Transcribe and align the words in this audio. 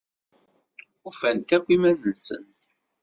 Ufant 1.09 1.49
akk 1.55 1.67
iman-nsent. 1.75 2.61